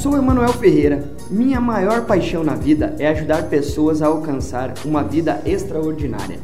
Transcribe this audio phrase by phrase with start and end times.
[0.00, 1.04] Sou Emanuel Ferreira.
[1.30, 6.38] Minha maior paixão na vida é ajudar pessoas a alcançar uma vida extraordinária.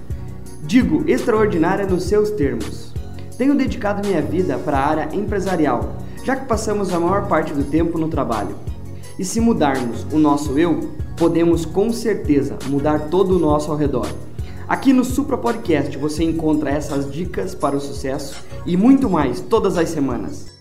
[0.64, 2.92] Digo extraordinária nos seus termos.
[3.38, 7.64] Tenho dedicado minha vida para a área empresarial, já que passamos a maior parte do
[7.64, 8.54] tempo no trabalho.
[9.18, 14.06] E se mudarmos o nosso eu, podemos com certeza mudar todo o nosso ao redor.
[14.68, 18.36] Aqui no Supra Podcast você encontra essas dicas para o sucesso
[18.66, 20.55] e muito mais todas as semanas.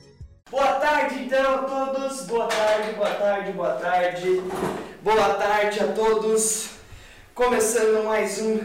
[2.27, 4.41] Boa tarde, boa tarde, boa tarde,
[5.03, 6.69] boa tarde a todos.
[7.35, 8.59] Começando mais um,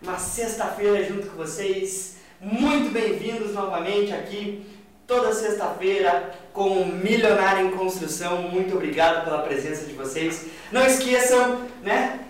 [0.00, 2.16] uma sexta-feira junto com vocês.
[2.40, 4.64] Muito bem-vindos novamente aqui,
[5.06, 8.42] toda sexta-feira com Milionário em Construção.
[8.42, 10.46] Muito obrigado pela presença de vocês.
[10.70, 12.20] Não esqueçam, né?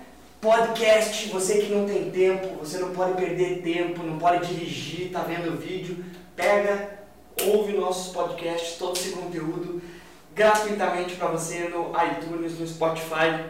[0.40, 5.20] Podcast, você que não tem tempo, você não pode perder tempo, não pode dirigir, tá
[5.20, 6.02] vendo o vídeo,
[6.34, 6.98] pega,
[7.42, 9.82] ouve nossos podcasts, todo esse conteúdo
[10.34, 13.44] gratuitamente para você no iTunes, no Spotify,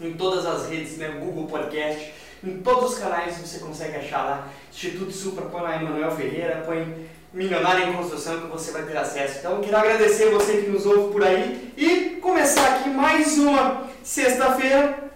[0.00, 2.12] em todas as redes, né, Google Podcast,
[2.44, 4.48] em todos os canais você consegue achar lá.
[4.70, 9.38] Instituto Supra, põe lá Emanuel Ferreira, põe Milionário em Construção que você vai ter acesso.
[9.38, 15.10] Então, quero agradecer você que nos ouve por aí e começar aqui mais uma sexta-feira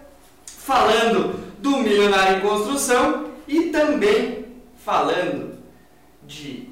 [0.45, 4.45] falando do Milionário em Construção e também
[4.77, 5.57] falando
[6.23, 6.69] de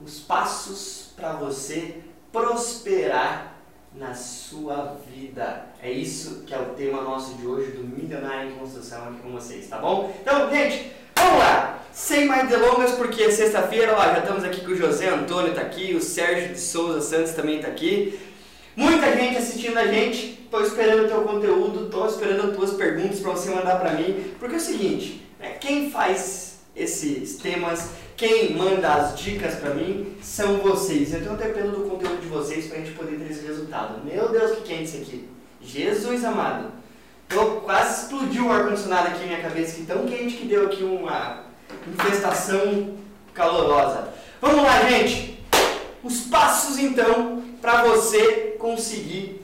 [0.00, 1.96] os passos para você
[2.32, 3.49] prosperar
[3.94, 5.66] na sua vida.
[5.82, 9.32] É isso que é o tema nosso de hoje do Milionário em Construção aqui com
[9.32, 10.14] vocês, tá bom?
[10.20, 11.78] Então, gente, vamos lá!
[11.92, 15.94] Sem mais delongas, porque é sexta-feira, já estamos aqui com o José Antônio tá aqui,
[15.94, 18.18] o Sérgio de Souza Santos também tá aqui.
[18.76, 23.20] Muita gente assistindo a gente, Estou esperando o teu conteúdo, estou esperando as tuas perguntas
[23.20, 28.54] para você mandar para mim, porque é o seguinte, né, quem faz esses temas, quem
[28.54, 31.14] manda as dicas para mim são vocês.
[31.14, 34.04] Então eu dependo do conteúdo de vocês para a gente poder ter esse resultado.
[34.04, 35.26] Meu Deus, que quente isso aqui!
[35.62, 36.70] Jesus amado!
[37.30, 40.84] Eu quase explodiu o ar-condicionado aqui na minha cabeça, que tão quente que deu aqui
[40.84, 41.44] uma
[41.88, 42.94] infestação
[43.32, 44.12] calorosa.
[44.38, 45.42] Vamos lá, gente!
[46.04, 49.42] Os passos então para você conseguir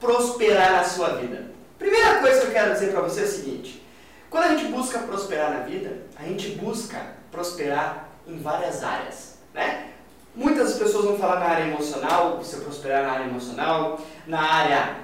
[0.00, 1.52] prosperar na sua vida?
[1.78, 3.86] Primeira coisa que eu quero dizer para você é o seguinte:
[4.28, 9.90] quando a gente busca prosperar na vida, a gente busca prosperar em várias áreas, né?
[10.34, 14.96] Muitas pessoas vão falar na área emocional, você prosperar na área emocional, na área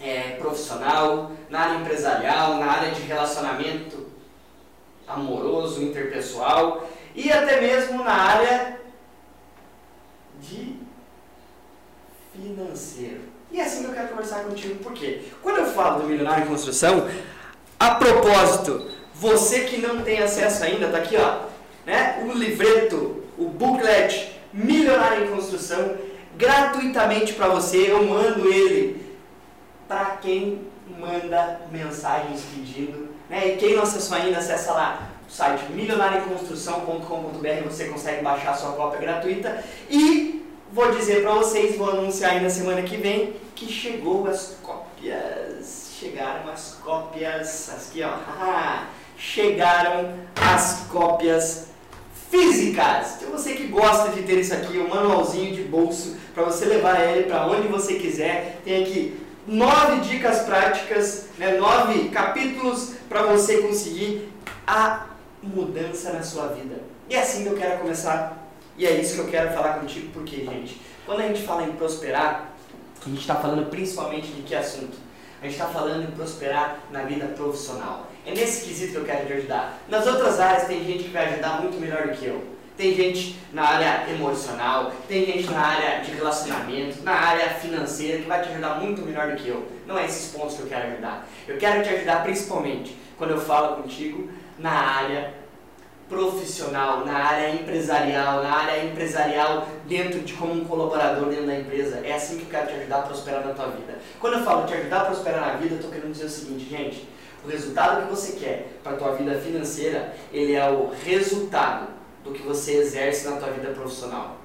[0.00, 4.08] é, profissional, na área empresarial, na área de relacionamento
[5.08, 8.80] amoroso, interpessoal e até mesmo na área
[10.40, 10.76] de
[12.32, 13.22] financeiro.
[13.50, 15.22] E é assim que eu quero conversar contigo, por quê?
[15.42, 17.08] Quando eu falo do Milionário em Construção,
[17.78, 21.49] a propósito, você que não tem acesso ainda, tá aqui ó,
[21.90, 22.24] né?
[22.24, 25.96] o livreto, o booklet Milionário em Construção,
[26.36, 29.16] gratuitamente para você, eu mando ele
[29.86, 30.62] para quem
[30.98, 33.48] manda mensagens pedindo, né?
[33.48, 39.00] E quem não acessou ainda, acessa lá o site milionarioemconstrução.com.br, você consegue baixar sua cópia
[39.00, 40.40] gratuita e
[40.72, 45.96] Vou dizer para vocês, vou anunciar aí na semana que vem que chegou as cópias.
[45.98, 47.68] Chegaram as cópias.
[47.70, 48.12] Aqui ó.
[49.18, 51.69] chegaram as cópias
[52.30, 53.16] físicas.
[53.16, 57.00] Então você que gosta de ter isso aqui, um manualzinho de bolso para você levar
[57.00, 58.60] ele para onde você quiser.
[58.64, 64.32] Tem aqui nove dicas práticas, né, nove capítulos para você conseguir
[64.66, 65.06] a
[65.42, 66.76] mudança na sua vida.
[67.08, 68.40] E é assim que eu quero começar
[68.80, 71.72] e é isso que eu quero falar contigo, porque, gente, quando a gente fala em
[71.72, 72.54] prosperar,
[73.04, 74.96] a gente está falando principalmente de que assunto?
[75.42, 78.09] A gente está falando em prosperar na vida profissional.
[78.26, 79.78] É nesse quesito que eu quero te ajudar.
[79.88, 82.44] Nas outras áreas tem gente que vai ajudar muito melhor do que eu.
[82.76, 88.28] Tem gente na área emocional, tem gente na área de relacionamento, na área financeira que
[88.28, 89.66] vai te ajudar muito melhor do que eu.
[89.86, 91.26] Não é esses pontos que eu quero ajudar.
[91.46, 95.34] Eu quero te ajudar principalmente quando eu falo contigo na área
[96.08, 102.00] profissional, na área empresarial, na área empresarial dentro de como um colaborador dentro da empresa.
[102.02, 103.98] É assim que eu quero te ajudar a prosperar na tua vida.
[104.18, 106.68] Quando eu falo te ajudar a prosperar na vida, eu estou querendo dizer o seguinte,
[106.68, 107.08] gente,
[107.44, 111.88] o resultado que você quer para a tua vida financeira, ele é o resultado
[112.22, 114.36] do que você exerce na tua vida profissional.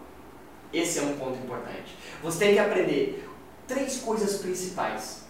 [0.74, 1.98] Esse é um ponto importante.
[2.24, 3.28] Você tem que aprender
[3.68, 5.26] três coisas principais.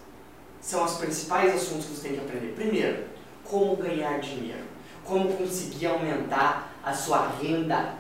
[0.62, 2.54] São os principais assuntos que você tem que aprender.
[2.54, 3.04] Primeiro,
[3.44, 4.76] como ganhar dinheiro
[5.06, 7.94] como conseguir aumentar a sua renda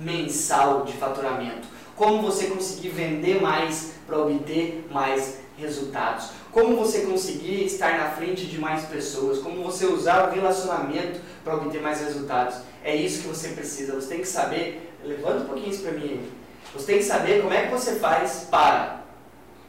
[0.00, 7.64] mensal de faturamento, como você conseguir vender mais para obter mais resultados, como você conseguir
[7.64, 12.56] estar na frente de mais pessoas, como você usar o relacionamento para obter mais resultados.
[12.82, 13.94] É isso que você precisa.
[13.94, 16.32] Você tem que saber, levanta um pouquinho isso para mim aí.
[16.74, 19.04] Você tem que saber como é que você faz para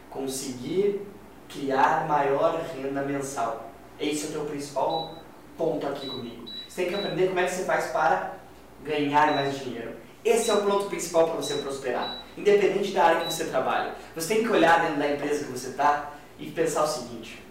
[0.10, 1.02] conseguir
[1.48, 3.70] criar maior renda mensal.
[4.00, 5.16] Esse é o teu principal
[5.58, 6.46] ponto aqui comigo.
[6.68, 8.34] Você tem que aprender como é que você faz para
[8.84, 10.05] ganhar mais dinheiro.
[10.26, 13.94] Esse é o ponto principal para você prosperar, independente da área que você trabalha.
[14.16, 17.44] Você tem que olhar dentro da empresa que você está e pensar o seguinte: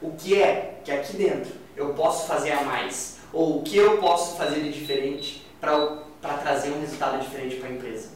[0.00, 3.18] o que é que aqui dentro eu posso fazer a mais?
[3.34, 7.72] Ou o que eu posso fazer de diferente para trazer um resultado diferente para a
[7.72, 8.08] empresa?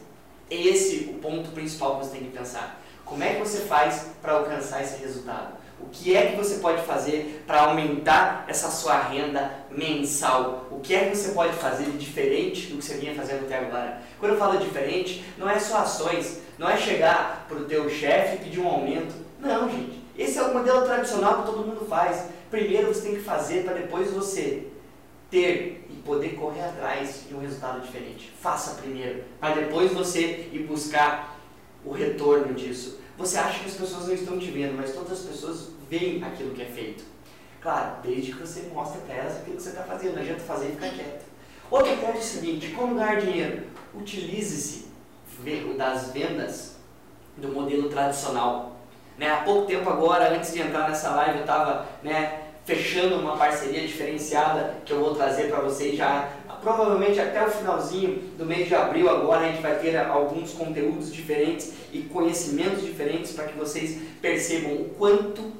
[0.49, 2.81] Esse é o ponto principal que você tem que pensar.
[3.05, 5.55] Como é que você faz para alcançar esse resultado?
[5.79, 10.67] O que é que você pode fazer para aumentar essa sua renda mensal?
[10.71, 13.59] O que é que você pode fazer de diferente do que você vinha fazendo até
[13.59, 14.01] agora?
[14.19, 18.35] Quando eu falo diferente, não é só ações, não é chegar para o teu chefe
[18.35, 19.13] e pedir um aumento.
[19.39, 20.01] Não, gente.
[20.17, 22.25] Esse é o modelo tradicional que todo mundo faz.
[22.49, 24.67] Primeiro você tem que fazer para depois você
[25.29, 28.33] ter e poder correr atrás de um resultado diferente.
[28.41, 31.37] Faça primeiro, para depois você ir buscar
[31.85, 32.99] o retorno disso.
[33.17, 36.53] Você acha que as pessoas não estão te vendo, mas todas as pessoas veem aquilo
[36.53, 37.03] que é feito.
[37.61, 40.67] Claro, desde que você mostre para elas aquilo que você está fazendo, não adianta fazer
[40.67, 41.25] e ficar quieto.
[41.69, 43.63] Outro ponto é o seguinte, como ganhar dinheiro?
[43.93, 44.87] Utilize-se
[45.77, 46.77] das vendas
[47.37, 48.77] do modelo tradicional.
[49.17, 49.31] Né?
[49.31, 53.81] Há pouco tempo agora, antes de entrar nessa live, eu estava né, fechando uma parceria
[53.81, 56.29] diferenciada que eu vou trazer para vocês já
[56.67, 61.13] provavelmente até o finalzinho do mês de abril agora a gente vai ter alguns conteúdos
[61.13, 65.53] diferentes e conhecimentos diferentes para que vocês percebam o quanto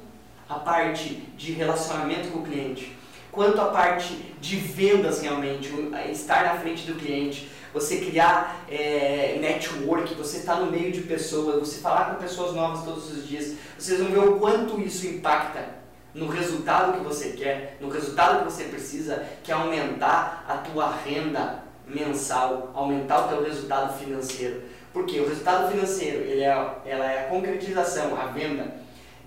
[0.46, 2.94] a parte de relacionamento com o cliente,
[3.32, 5.72] quanto a parte de vendas realmente,
[6.12, 11.58] estar na frente do cliente, você criar é, network, você estar no meio de pessoas,
[11.58, 15.77] você falar com pessoas novas todos os dias, vocês vão ver o quanto isso impacta
[16.14, 20.90] no resultado que você quer, no resultado que você precisa, que é aumentar a tua
[20.90, 24.62] renda mensal, aumentar o teu resultado financeiro.
[24.92, 26.50] Porque o resultado financeiro ele é,
[26.86, 28.72] ela é a concretização, a venda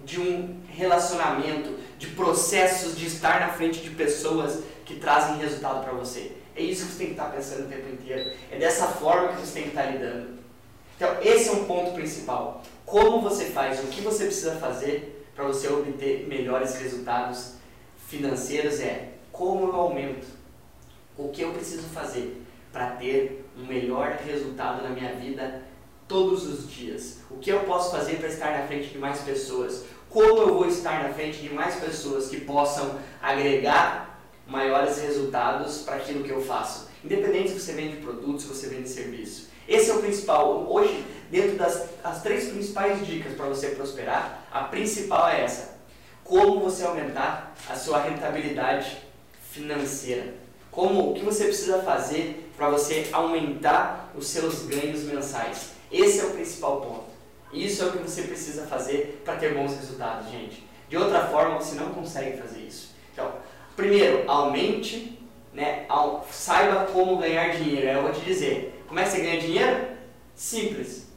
[0.03, 5.93] de um relacionamento, de processos de estar na frente de pessoas que trazem resultado para
[5.93, 6.31] você.
[6.55, 8.31] É isso que você tem que estar pensando o tempo inteiro.
[8.51, 10.39] É dessa forma que você tem que estar lidando.
[10.97, 12.61] Então, esse é um ponto principal.
[12.85, 17.55] Como você faz, o que você precisa fazer para você obter melhores resultados
[18.07, 20.27] financeiros é como eu aumento,
[21.17, 22.41] o que eu preciso fazer
[22.71, 25.61] para ter um melhor resultado na minha vida
[26.07, 27.19] todos os dias.
[27.29, 29.85] O que eu posso fazer para estar na frente de mais pessoas?
[30.09, 35.95] Como eu vou estar na frente de mais pessoas que possam agregar maiores resultados para
[35.95, 36.89] aquilo que eu faço?
[37.03, 39.49] Independente se você vende produtos, se você vende serviço.
[39.67, 40.69] Esse é o principal.
[40.69, 45.75] Hoje, dentro das as três principais dicas para você prosperar, a principal é essa:
[46.23, 48.97] como você aumentar a sua rentabilidade
[49.51, 50.33] financeira.
[50.69, 55.71] Como o que você precisa fazer para você aumentar os seus ganhos mensais.
[55.91, 57.11] Esse é o principal ponto.
[57.51, 60.63] Isso é o que você precisa fazer para ter bons resultados, gente.
[60.87, 62.95] De outra forma, você não consegue fazer isso.
[63.11, 63.33] Então,
[63.75, 65.19] primeiro, aumente,
[65.53, 65.85] né,
[66.29, 67.87] saiba como ganhar dinheiro.
[67.87, 69.87] Eu vou te dizer, como é que você ganha dinheiro?
[70.33, 71.10] Simples.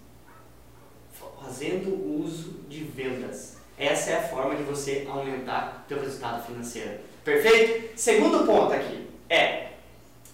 [1.44, 3.56] Fazendo uso de vendas.
[3.79, 7.00] Essa é a forma de você aumentar seu resultado financeiro.
[7.25, 7.99] Perfeito?
[7.99, 9.69] Segundo ponto aqui é,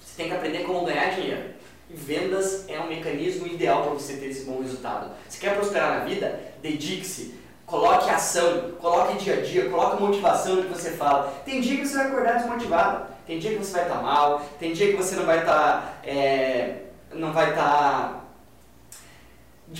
[0.01, 1.51] você tem que aprender como ganhar dinheiro.
[1.89, 5.11] E vendas é um mecanismo ideal para você ter esse bom resultado.
[5.29, 6.41] Você quer prosperar na vida?
[6.63, 7.41] Dedique-se.
[7.67, 11.41] Coloque ação, coloque dia a dia, coloque motivação no que você fala.
[11.45, 14.73] Tem dia que você vai acordar desmotivado, tem dia que você vai estar mal, tem
[14.73, 16.79] dia que você não vai estar é,
[17.13, 18.25] não vai estar tá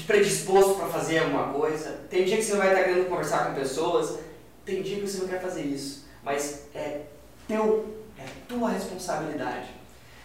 [0.07, 2.01] predisposto para fazer alguma coisa.
[2.09, 4.19] Tem dia que você não vai estar tá querendo conversar com pessoas.
[4.65, 6.05] Tem dia que você não quer fazer isso.
[6.23, 7.03] Mas é
[7.49, 9.69] teu, é tua responsabilidade.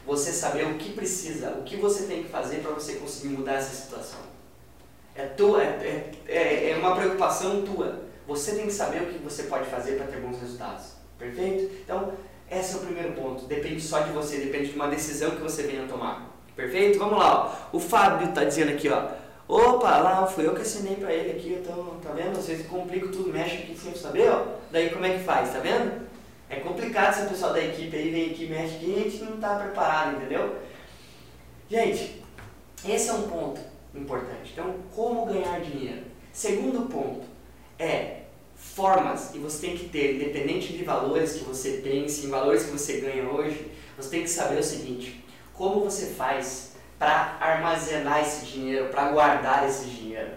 [0.05, 3.53] Você saber o que precisa, o que você tem que fazer para você conseguir mudar
[3.53, 4.19] essa situação.
[5.15, 8.03] É, tua, é, é, é uma preocupação tua.
[8.27, 10.87] Você tem que saber o que você pode fazer para ter bons resultados.
[11.17, 11.73] Perfeito?
[11.83, 12.13] Então,
[12.51, 13.45] esse é o primeiro ponto.
[13.45, 16.29] Depende só de você, depende de uma decisão que você venha tomar.
[16.55, 16.99] Perfeito?
[16.99, 17.67] Vamos lá.
[17.71, 17.77] Ó.
[17.77, 19.07] O Fábio está dizendo aqui, ó.
[19.47, 22.35] Opa, lá fui eu que assinei para ele aqui, então, tá vendo?
[22.35, 24.43] Vocês complicam tudo, mexe aqui sem saber, ó.
[24.71, 26.05] Daí como é que faz, tá vendo?
[26.49, 29.35] É complicado se o pessoal da equipe aí vem aqui, mexe aqui a gente não
[29.35, 30.55] está preparado, entendeu?
[31.69, 32.23] Gente,
[32.87, 33.61] esse é um ponto
[33.93, 34.51] importante.
[34.51, 36.03] Então, como ganhar dinheiro?
[36.33, 37.25] Segundo ponto
[37.77, 38.21] é
[38.55, 42.71] formas, e você tem que ter, independente de valores que você pense, em valores que
[42.71, 45.23] você ganha hoje, você tem que saber o seguinte,
[45.53, 50.31] como você faz para armazenar esse dinheiro, para guardar esse dinheiro?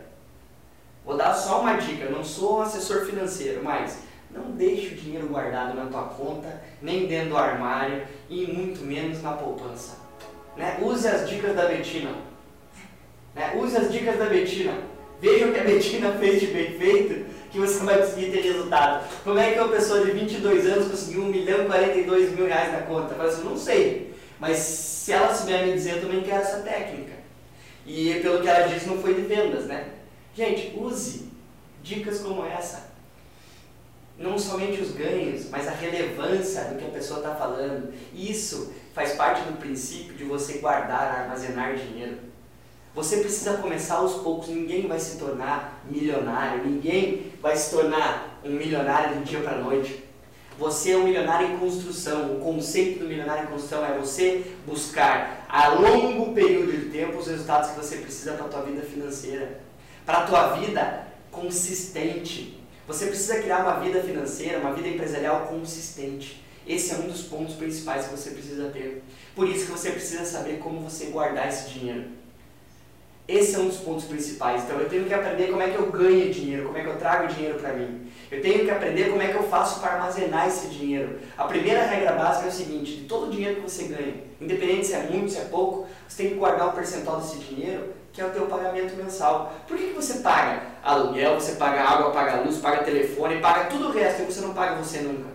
[1.05, 4.01] Vou dar só uma dica, não sou um assessor financeiro, mas
[4.31, 9.23] não deixe o dinheiro guardado na tua conta, nem dentro do armário e muito menos
[9.23, 9.97] na poupança.
[10.57, 10.79] Né?
[10.83, 12.11] Use as dicas da Betina.
[13.35, 13.55] Né?
[13.57, 14.75] Use as dicas da Betina.
[15.21, 19.09] Veja o que a Betina fez de bem feito que você vai conseguir ter resultado.
[19.25, 22.73] Como é que uma pessoa de 22 anos conseguiu 1 milhão e 42 mil reais
[22.73, 23.15] na conta?
[23.15, 24.15] Eu assim, não sei.
[24.39, 24.59] Mas
[25.09, 27.15] se ela souber me dizer, eu também quero essa técnica.
[27.87, 29.89] E pelo que ela disse, não foi de vendas, né?
[30.35, 31.31] Gente, use
[31.83, 32.91] dicas como essa.
[34.19, 37.91] Não somente os ganhos, mas a relevância do que a pessoa está falando.
[38.13, 42.19] Isso faz parte do princípio de você guardar, armazenar dinheiro.
[42.95, 48.51] Você precisa começar aos poucos, ninguém vai se tornar milionário, ninguém vai se tornar um
[48.51, 50.05] milionário do dia para noite.
[50.59, 52.35] Você é um milionário em construção.
[52.35, 57.29] O conceito do milionário em construção é você buscar a longo período de tempo os
[57.29, 59.61] resultados que você precisa para a tua vida financeira,
[60.05, 62.61] para a tua vida consistente.
[62.89, 66.43] Você precisa criar uma vida financeira, uma vida empresarial consistente.
[66.67, 69.03] Esse é um dos pontos principais que você precisa ter.
[69.37, 72.07] Por isso que você precisa saber como você guardar esse dinheiro.
[73.29, 74.63] Esse é um dos pontos principais.
[74.63, 76.97] Então eu tenho que aprender como é que eu ganho dinheiro, como é que eu
[76.97, 78.11] trago dinheiro para mim.
[78.31, 81.19] Eu tenho que aprender como é que eu faço para armazenar esse dinheiro.
[81.37, 84.87] A primeira regra básica é o seguinte: de todo o dinheiro que você ganha, independente
[84.87, 88.21] se é muito, se é pouco, você tem que guardar um percentual desse dinheiro, que
[88.23, 89.53] é o teu pagamento mensal.
[89.69, 93.89] Por que, que você paga aluguel, você paga água, paga luz, paga telefone, paga tudo
[93.89, 95.29] o resto e você não paga você nunca?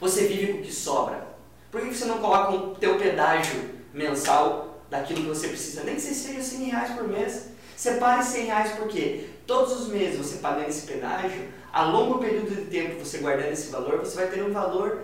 [0.00, 1.24] Você vive com o que sobra.
[1.70, 5.94] Por que, que você não coloca o teu pedágio mensal daquilo que você precisa, nem
[5.94, 7.48] que seja 100 reais por mês.
[7.76, 12.66] Separe 100 reais porque todos os meses você pagando esse pedágio, a longo período de
[12.66, 15.02] tempo você guardando esse valor, você vai ter um valor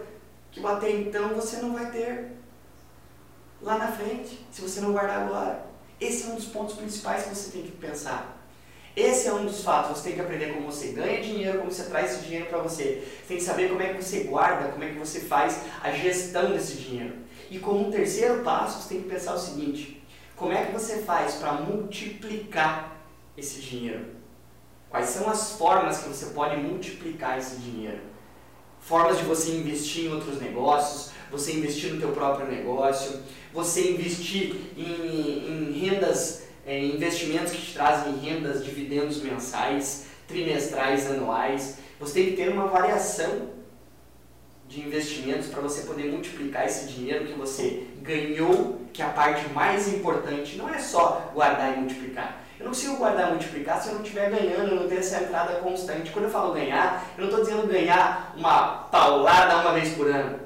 [0.53, 2.33] que até então você não vai ter
[3.61, 5.67] lá na frente, se você não guardar agora.
[6.01, 8.39] Esse é um dos pontos principais que você tem que pensar.
[8.97, 9.99] Esse é um dos fatos.
[9.99, 13.07] Você tem que aprender como você ganha dinheiro, como você traz esse dinheiro para você.
[13.07, 15.91] Você tem que saber como é que você guarda, como é que você faz a
[15.93, 17.15] gestão desse dinheiro.
[17.51, 20.03] E como um terceiro passo, você tem que pensar o seguinte:
[20.37, 22.97] como é que você faz para multiplicar
[23.37, 24.07] esse dinheiro?
[24.89, 28.01] Quais são as formas que você pode multiplicar esse dinheiro?
[28.81, 33.21] Formas de você investir em outros negócios, você investir no teu próprio negócio,
[33.53, 41.11] você investir em, em rendas, em é, investimentos que te trazem rendas, dividendos mensais, trimestrais,
[41.11, 41.79] anuais.
[41.99, 43.60] Você tem que ter uma variação
[44.71, 49.49] de investimentos para você poder multiplicar esse dinheiro que você ganhou, que é a parte
[49.53, 52.45] mais importante não é só guardar e multiplicar.
[52.57, 55.25] Eu não consigo guardar e multiplicar se eu não estiver ganhando, eu não ter essa
[55.25, 56.13] entrada constante.
[56.13, 60.39] Quando eu falo ganhar, eu não estou dizendo ganhar uma paulada uma vez por ano.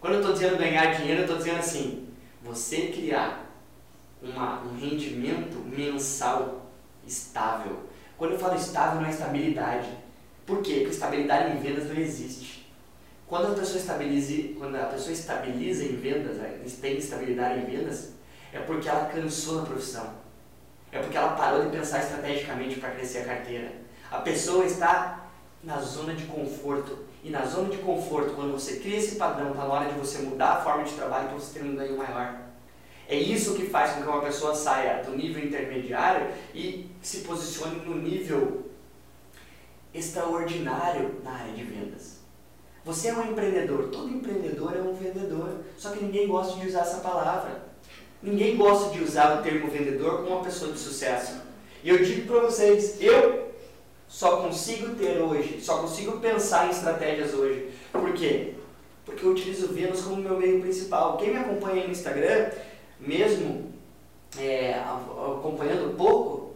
[0.00, 2.08] Quando eu estou dizendo ganhar dinheiro, eu estou dizendo assim,
[2.42, 3.50] você criar
[4.22, 6.70] uma, um rendimento mensal
[7.04, 7.80] estável.
[8.16, 9.88] Quando eu falo estável, não é estabilidade.
[10.44, 10.74] Por quê?
[10.74, 12.65] Porque estabilidade em vendas não existe.
[13.28, 18.12] Quando a pessoa estabiliza, quando a pessoa estabiliza em vendas, né, tem estabilidade em vendas,
[18.52, 20.14] é porque ela cansou na profissão.
[20.92, 23.72] É porque ela parou de pensar estrategicamente para crescer a carteira.
[24.10, 25.26] A pessoa está
[25.62, 27.04] na zona de conforto.
[27.24, 30.18] E na zona de conforto, quando você cria esse padrão, está na hora de você
[30.18, 32.46] mudar a forma de trabalho para você ter um ganho maior.
[33.08, 37.84] É isso que faz com que uma pessoa saia do nível intermediário e se posicione
[37.84, 38.70] no nível
[39.92, 42.25] extraordinário na área de vendas.
[42.86, 43.88] Você é um empreendedor.
[43.88, 45.56] Todo empreendedor é um vendedor.
[45.76, 47.62] Só que ninguém gosta de usar essa palavra.
[48.22, 51.42] Ninguém gosta de usar o termo vendedor como uma pessoa de sucesso.
[51.82, 53.50] E eu digo para vocês, eu
[54.06, 57.70] só consigo ter hoje, só consigo pensar em estratégias hoje.
[57.90, 58.54] Por quê?
[59.04, 61.16] Porque eu utilizo Vênus como meu meio principal.
[61.16, 62.50] Quem me acompanha no Instagram,
[63.00, 63.72] mesmo
[64.38, 66.54] é, acompanhando pouco,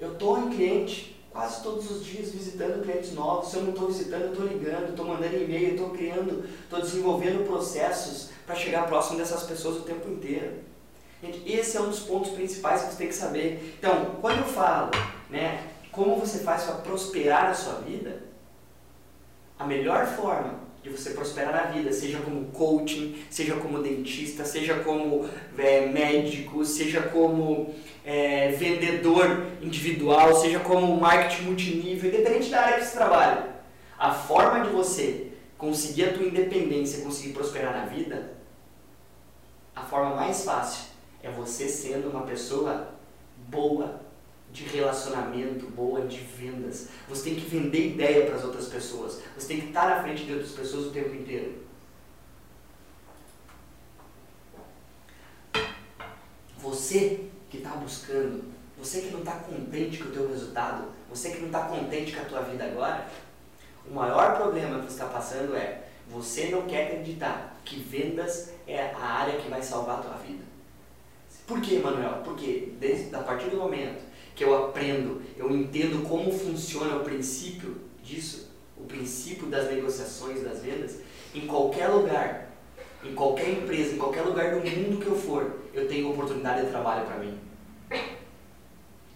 [0.00, 3.50] eu estou em cliente quase todos os dias visitando clientes novos.
[3.50, 8.30] Se eu não estou visitando, estou ligando, estou mandando e-mail, estou criando, estou desenvolvendo processos
[8.46, 10.58] para chegar próximo dessas pessoas o tempo inteiro.
[11.22, 13.76] Gente, esse é um dos pontos principais que você tem que saber.
[13.78, 14.90] Então, quando eu falo,
[15.28, 18.22] né, como você faz para prosperar na sua vida,
[19.58, 24.80] a melhor forma de você prosperar na vida, seja como coaching, seja como dentista, seja
[24.80, 32.78] como é, médico, seja como é, vendedor individual, seja como marketing multinível, independente da área
[32.78, 33.48] que você trabalha.
[33.98, 38.32] A forma de você conseguir a tua independência, conseguir prosperar na vida,
[39.76, 40.90] a forma mais fácil
[41.22, 42.94] é você sendo uma pessoa
[43.48, 44.00] boa
[44.52, 46.88] de relacionamento, boa de vendas.
[47.08, 49.20] Você tem que vender ideia para as outras pessoas.
[49.36, 51.70] Você tem que estar na frente de outras pessoas o tempo inteiro.
[56.58, 58.44] Você que está buscando,
[58.78, 62.20] você que não está contente com o teu resultado, você que não está contente com
[62.20, 63.08] a tua vida agora,
[63.88, 68.90] o maior problema que você está passando é você não quer acreditar que vendas é
[68.90, 70.44] a área que vai salvar a tua vida.
[71.46, 72.22] Por quê, Manuel?
[72.24, 74.09] Porque desde, a partir do momento
[74.40, 80.62] que eu aprendo, eu entendo como funciona o princípio disso, o princípio das negociações, das
[80.62, 80.96] vendas,
[81.34, 82.50] em qualquer lugar,
[83.04, 86.70] em qualquer empresa, em qualquer lugar do mundo que eu for, eu tenho oportunidade de
[86.70, 87.38] trabalho para mim.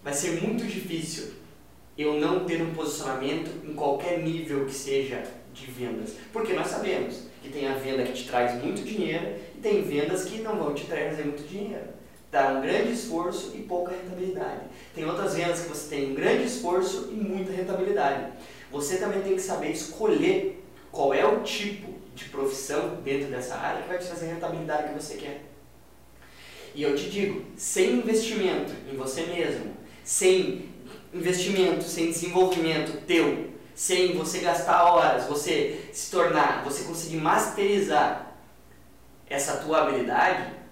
[0.03, 1.33] Vai ser muito difícil
[1.97, 5.23] eu não ter um posicionamento em qualquer nível que seja
[5.55, 6.17] de vendas.
[6.35, 10.27] Porque nós sabemos que tem a venda que te traz muito dinheiro e tem vendas
[10.27, 12.04] que não vão te trazer muito dinheiro.
[12.35, 14.63] Dá um grande esforço e pouca rentabilidade.
[14.93, 18.33] Tem outras vendas que você tem um grande esforço e muita rentabilidade.
[18.73, 20.61] Você também tem que saber escolher
[20.91, 24.89] qual é o tipo de profissão dentro dessa área que vai te trazer a rentabilidade
[24.89, 25.45] que você quer.
[26.75, 29.73] E eu te digo, sem investimento em você mesmo,
[30.03, 30.71] sem
[31.13, 38.35] investimento, sem desenvolvimento teu, sem você gastar horas, você se tornar, você conseguir masterizar
[39.31, 40.64] essa tua habilidade,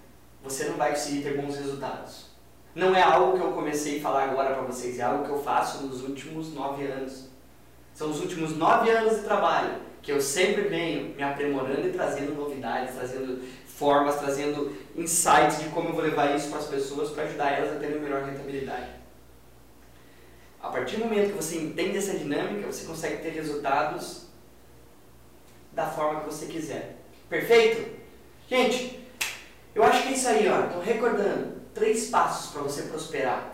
[0.43, 2.25] você não vai conseguir ter bons resultados.
[2.75, 5.41] Não é algo que eu comecei a falar agora para vocês, é algo que eu
[5.41, 7.29] faço nos últimos nove anos.
[7.93, 12.35] São os últimos nove anos de trabalho que eu sempre venho me aprimorando e trazendo
[12.35, 17.23] novidades, trazendo formas, trazendo insights de como eu vou levar isso para as pessoas para
[17.23, 18.89] ajudar elas a terem melhor rentabilidade.
[20.61, 24.27] A partir do momento que você entende essa dinâmica, você consegue ter resultados
[25.71, 26.97] da forma que você quiser.
[27.29, 27.97] Perfeito?
[28.49, 29.02] Gente,
[30.11, 30.65] isso aí, ó.
[30.65, 33.53] Então, recordando, três passos para você prosperar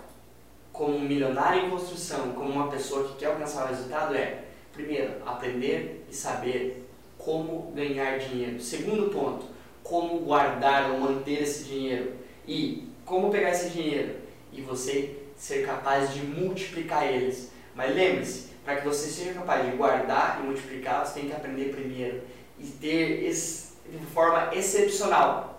[0.72, 5.15] como um milionário em construção, como uma pessoa que quer alcançar o resultado é, primeiro,
[5.25, 8.62] aprender e saber como ganhar dinheiro.
[8.62, 9.46] Segundo ponto,
[9.84, 12.13] como guardar ou manter esse dinheiro.
[12.48, 14.15] E como pegar esse dinheiro
[14.53, 17.51] e você ser capaz de multiplicar eles.
[17.75, 21.74] Mas lembre-se, para que você seja capaz de guardar e multiplicar, você tem que aprender
[21.74, 22.22] primeiro
[22.58, 25.59] e ter de forma excepcional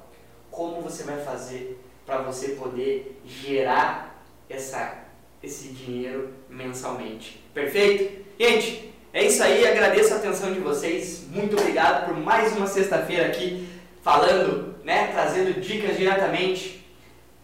[0.50, 5.04] como você vai fazer para você poder gerar essa,
[5.42, 7.42] esse dinheiro mensalmente.
[7.54, 8.24] Perfeito?
[8.38, 9.66] Gente, é isso aí.
[9.66, 11.26] Agradeço a atenção de vocês.
[11.30, 13.68] Muito obrigado por mais uma sexta-feira aqui
[14.02, 16.80] falando, né, trazendo dicas diretamente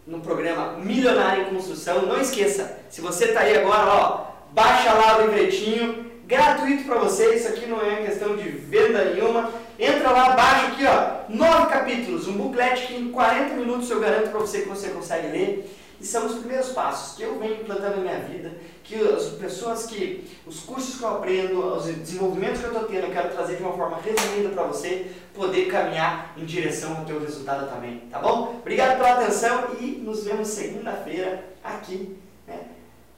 [0.05, 2.05] no programa Milionário em Construção.
[2.05, 7.35] Não esqueça, se você está aí agora, ó, baixa lá o livretinho, gratuito para você.
[7.35, 9.51] Isso aqui não é questão de venda nenhuma.
[9.79, 14.31] Entra lá, baixa aqui, ó, nove capítulos, um booklet que em 40 minutos eu garanto
[14.31, 15.77] para você que você consegue ler.
[15.99, 18.51] E são os primeiros passos que eu venho implantando na minha vida,
[18.83, 23.07] que as pessoas que, os cursos que eu aprendo, os desenvolvimentos que eu estou tendo,
[23.07, 27.19] eu quero trazer de uma forma resumida para você poder caminhar em direção ao teu
[27.19, 28.57] resultado também, tá bom?
[28.59, 32.15] Obrigado pela atenção e nos vemos segunda-feira aqui,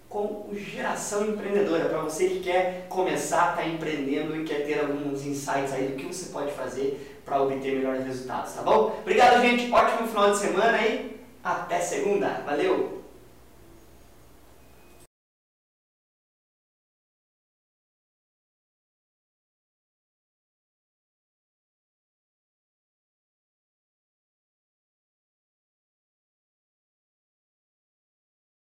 [0.09, 5.23] com o Geração Empreendedora, para você que quer começar, tá empreendendo e quer ter alguns
[5.23, 8.97] insights aí do que você pode fazer para obter melhores resultados, tá bom?
[9.01, 9.71] Obrigado, gente.
[9.71, 12.41] Ótimo final de semana aí até segunda.
[12.43, 12.98] Valeu!